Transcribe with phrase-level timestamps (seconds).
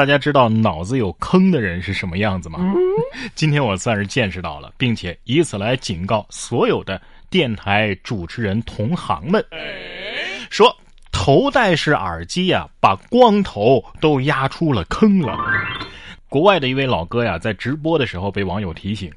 [0.00, 2.58] 大家知道脑子有坑的人是什么样子吗？
[3.36, 9.44] 今天我算是见识到了，并且以此来警告所有的电台主持人同行们，
[10.48, 10.74] 说
[11.12, 15.36] 头戴式耳机呀，把光头都压出了坑了。
[16.30, 19.12] 国外的一位老哥呀，在直播的时候被网友提醒：“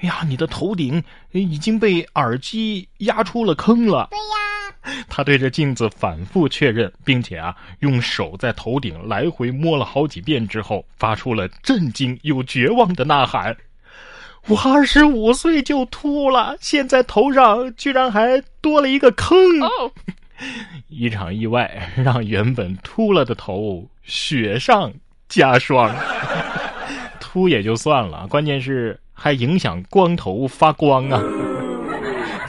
[0.00, 4.24] 哎呀，你的头顶已经被耳机压出了坑了。”对呀，
[5.08, 13.56] 他对着镜子反复确认，并且啊，用手在头顶来回摸了好几遍之后，发出了震惊又绝望的呐喊
[14.48, 19.36] ：“我二十五岁就秃了，现在头上居然还多了一个坑！”
[20.88, 24.92] 一场意外让原本秃了的头雪上
[25.28, 25.94] 加霜。
[27.20, 31.22] 秃也就算了，关键是还影响光头发光啊！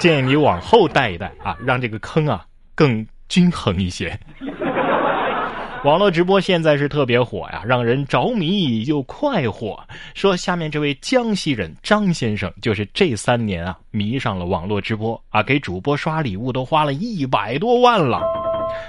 [0.03, 4.19] 建议你往后带一带啊，让这个坑啊更均衡一些。
[5.85, 9.81] 网络直播现在是特别火呀，让人着迷又快活。
[10.13, 18.21] 说下面这位江西人张先生，就是这三年啊迷上了网络直播啊，给主播刷礼物都花了一百多万了。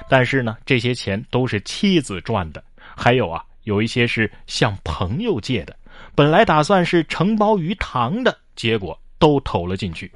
[0.08, 2.60] 但是呢，这些钱都是妻子赚的，
[2.96, 5.76] 还有啊，有一些是向朋友借的。
[6.16, 10.10] 本来打算是承包鱼塘的，结果都投了进去。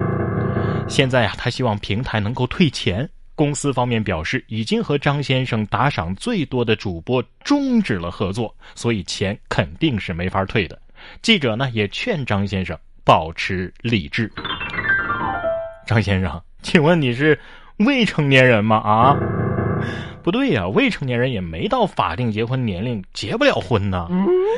[0.89, 3.07] 现在呀，他希望平台能够退钱。
[3.35, 10.77] 公司方面表示，已经和张先生打赏最多的主播终止了合作，所以钱肯定是没法退的。
[11.21, 14.29] 记者呢也劝张先生保持理智。
[15.87, 17.39] 张先生，请问你是
[17.77, 18.75] 未成年人吗？
[18.77, 19.15] 啊？
[20.21, 24.09] 不对呀，未成年人也没到法定结婚年龄，结不了婚呢。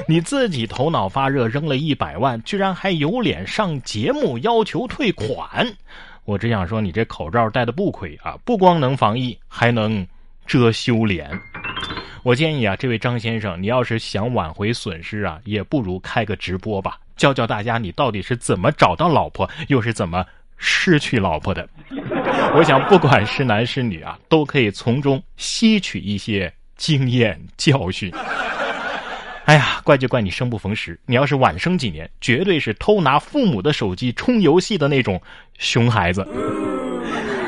[0.07, 5.71] 你自己头脑发热扔了一百万，居然还有脸上节目要求退款？
[6.25, 10.05] 我只想说，你这口罩戴的不亏啊，不光能防疫，还能
[10.45, 11.29] 遮羞脸。
[12.23, 20.23] 我建议啊，这位张先生，你要是想挽回损失啊，也不如开个直播吧，教教大家你到底是怎么找到老婆，又是怎么
[20.57, 21.67] 失去老婆的。
[22.55, 28.11] 我想，不管是男是女啊，都可以从中吸取一些经验教训。
[29.51, 30.97] 哎呀，怪就怪你生不逢时！
[31.05, 35.21] 你要是晚生几年，绝对是偷拿父母的手机充游戏的那种
[35.57, 36.25] 熊孩子。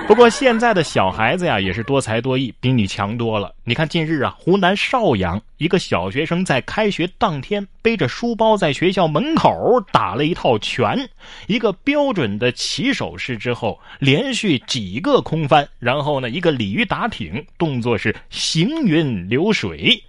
[0.05, 3.55] 不过现在的小孩子呀，也是多才多艺，比你强多了。
[3.63, 11.09] 你看，近日啊，湖南邵阳一个小学生在开学当天背着书包在学校门口打了一套拳，
[11.47, 20.03] 一个标准的起手式之后，连续几个空翻，然后呢，一个鲤鱼打挺，动作是行云流水。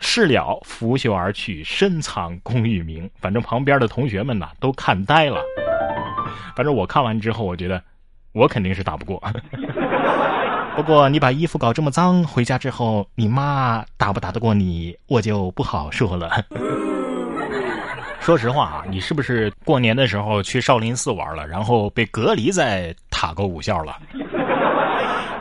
[0.00, 3.08] 事了，拂袖而去，深藏功与名。
[3.20, 5.40] 反正旁边的同学们呐，都看呆了。
[6.56, 7.80] 反正我看完之后，我觉得
[8.32, 9.22] 我肯定是打不过。
[10.74, 16.30] 不过你把衣服搞这么脏，回家之后你妈打不打得过你，我就不好说了。
[18.20, 23.98] 说实话啊，你是不是过年的时候去少林寺玩了，然后被隔离在塔沟武校了？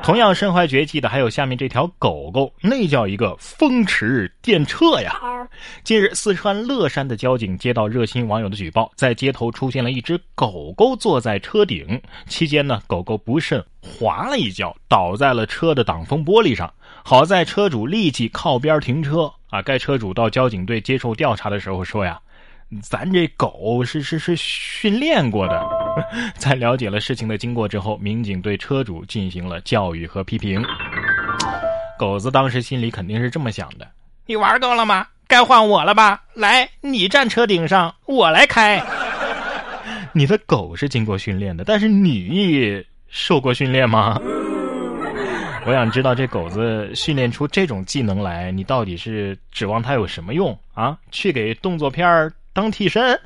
[0.10, 5.14] 同样身怀绝技的还有下面这条狗狗，那叫一个风驰电掣呀！
[5.84, 16.74] 近日，四川乐山的交警接到热心网友的举报，在街头出现了一只狗狗坐在车顶，期间呢，狗狗不慎滑了一跤，倒在了车的挡风玻璃上。
[17.04, 19.62] 好在车主立即靠边停车啊！
[19.62, 22.20] 该车主到交警队接受调查的时候说呀。
[22.84, 25.60] 咱这狗是是是训练过的，
[26.38, 30.64] 在了解了事情的经过之后，民警对车主进行了教育和批评。
[31.98, 33.88] 狗子当时心里肯定是这么想的：
[34.26, 35.08] 你玩够了吗？
[35.28, 36.22] 该换我了吧？
[36.34, 38.82] 来，你站车顶上，我来开。
[40.14, 44.20] 你的狗是经过训练的，但是你受过训练吗？
[45.68, 50.98] 我想知道这狗子训练出这种技能来，你到底是指望它有什么用啊？
[51.12, 52.32] 去给动作片儿？
[52.52, 53.18] 当替身，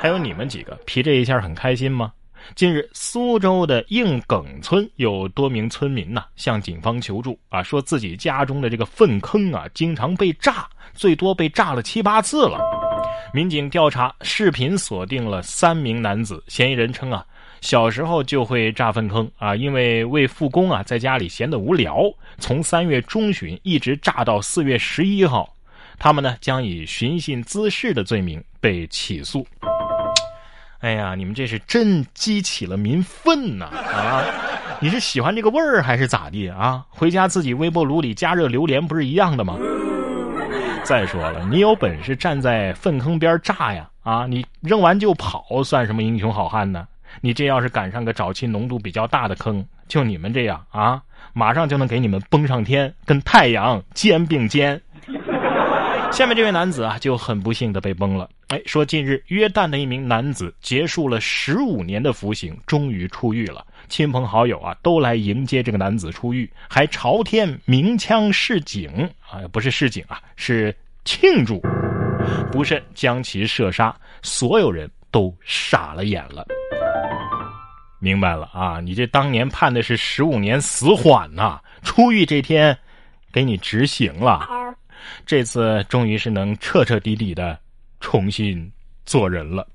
[0.00, 2.10] 还有你们几个皮这一下很开心吗？
[2.54, 12.58] 近日，苏州的应耿村有多名村民呐向警方求助啊，说自己家中的这个粪坑啊经常被炸，最多被炸了七八次了。
[13.34, 17.22] 民警调查视频锁定了三名男子，嫌疑人称啊，
[17.60, 25.54] 小时候就会炸粪坑啊，因为为复工啊，在家里闲得无聊，从三月中旬一直炸到四月十一号。
[25.98, 29.46] 他们呢将以寻衅滋事的罪名被起诉。
[30.80, 33.66] 哎呀，你们这是真激起了民愤呐！
[33.66, 34.24] 啊，
[34.80, 36.86] 你是喜欢这个味儿还是咋地啊？
[36.88, 39.58] 回家自己微波炉里加热榴莲不是一样的吗？
[40.82, 43.86] 再说了，你有本事站在粪坑边炸呀！
[44.02, 46.86] 啊，你扔完就跑，算什么英雄好汉呢？
[47.20, 51.02] 你这要是赶上个沼气浓度比较大的坑，就你们这样啊，
[51.34, 54.80] 马上就能给你们崩上天，跟太阳肩并肩。
[56.12, 58.28] 下面这位男子啊，就很不幸的被崩了。
[58.48, 63.64] 哎，说近日约旦的一名男子结束了十五年的服刑，终于出狱了。
[63.88, 70.74] 亲朋好友啊，都来迎接这个男子出狱，还朝天鸣枪示警啊，不是示警啊，是
[71.04, 71.62] 庆祝。
[72.52, 76.44] 不慎将其射杀，所有人都傻了眼了。
[77.98, 82.76] 明白了啊，你这当年判的是十五年死缓呐，出狱这天
[83.32, 84.46] 给你执行了。
[85.26, 87.58] 这次终于是能彻彻底底的
[88.00, 88.70] 重新
[89.06, 89.66] 做人了。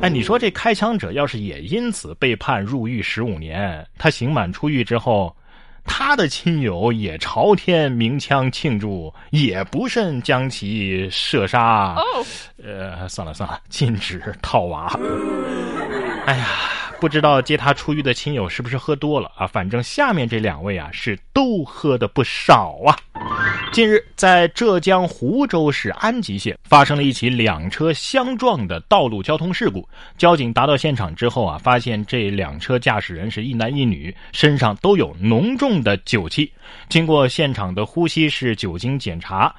[0.00, 5.36] 哎，你说这开枪者要是也因此被判入狱十五年，他刑满出狱之后，
[5.84, 11.96] 他的亲友也朝天鸣枪庆祝，也不慎将其射杀。
[12.62, 14.88] 呃，算了算了，禁止套娃。
[16.26, 16.46] 哎呀。
[17.00, 19.46] 不知道接他出狱的亲友是不是喝多了啊？
[19.46, 22.98] 反正下面这两位啊是都喝的不少啊。
[23.72, 29.88] 近日，在浙江湖州市安吉县发生了一起两车相撞的道路交通事故。
[30.16, 36.50] 交警达到现场之后啊，发现这两车驾驶人是一男一女，身上都有浓重的酒气。
[36.88, 39.54] 经过现场的呼吸式酒精检查。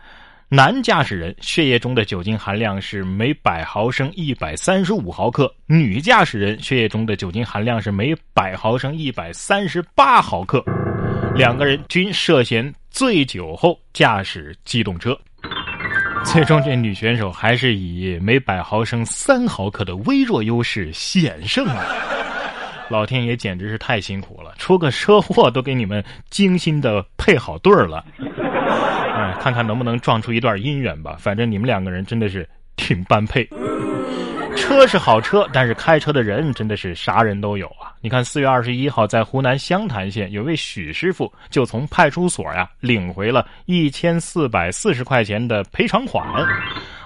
[0.51, 10.65] 男驾驶人血液中的酒精含量是每百毫升一百三十五毫克，女驾驶人血液中的酒精含量是每百毫升一百三十八毫克，
[11.35, 15.17] 两个人均涉嫌醉酒后驾驶机动车。
[16.25, 21.85] 最终，这女选手还是以每百毫升三毫克的微弱优势险胜了。
[22.89, 28.03] 老天爷简直是太辛苦了，出个车祸都给你们精心的配好对儿了。
[28.19, 31.15] 哎，看看能不能撞出一段姻缘吧。
[31.19, 33.47] 反正你们两个人真的是挺般配。
[34.57, 37.88] 车是好车，但是开车的人真的是啥人都有啊。
[38.01, 46.25] 你看，四月二十一号，在湖南湘潭县，有位许师傅就从派出所呀领回了一千四百四十块钱的赔偿款。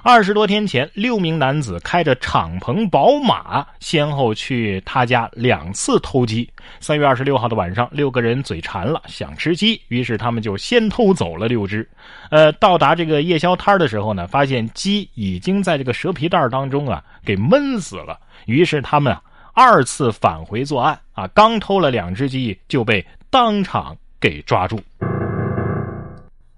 [0.04, 6.48] 二十多天前，六名男子开着敞篷宝马，先后去他家两次偷鸡。
[6.80, 11.90] 三月二十六号的晚上，六个人嘴馋了，想吃鸡，于是他们就先偷走了六只。
[12.30, 18.20] 呃，到达这个夜宵摊的时候呢，发现鸡已经在这个蛇皮袋当中啊给闷死了。
[18.46, 19.20] 于是他们啊
[19.54, 24.80] 二次返回作案啊，刚偷了两只鸡就被当场给抓住。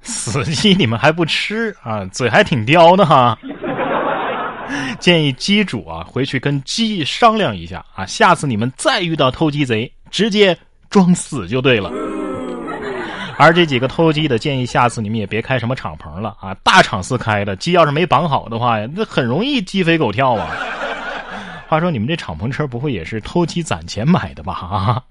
[0.02, 2.06] 死鸡你们还不吃啊？
[2.06, 3.38] 嘴还挺刁的哈。
[5.00, 10.58] 建议鸡主啊回去跟鸡商量一下啊，下次你们再遇到偷鸡贼，直接
[10.90, 11.92] 装死就对了。
[13.38, 20.56] 而这几个偷鸡的，建议下次你们也别开什么敞篷了啊，大敞四开的鸡要是没绑好的话，那很容易鸡飞狗跳啊。
[21.76, 25.04] 他说你们这敞篷车不会也是偷鸡攒钱买的吧？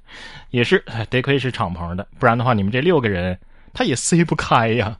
[0.51, 3.39] 也是，得亏是敞篷的，不然的话你们这六个人。
[3.77, 4.97] 他也塞不开呀。